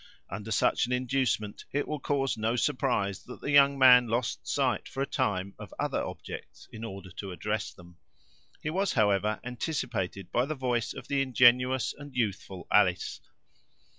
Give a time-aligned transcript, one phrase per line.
[0.31, 4.87] Under such an inducement it will cause no surprise that the young man lost sight
[4.89, 7.97] for a time, of other objects in order to address them.
[8.63, 13.21] He was, however, anticipated by the voice of the ingenuous and youthful Alice.